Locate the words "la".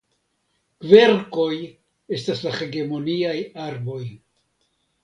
2.47-2.55